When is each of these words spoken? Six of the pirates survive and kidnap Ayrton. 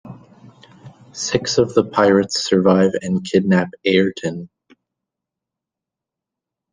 Six 1.11 1.59
of 1.59 1.75
the 1.75 1.83
pirates 1.85 2.43
survive 2.43 2.89
and 3.03 3.23
kidnap 3.23 3.69
Ayrton. 3.85 4.49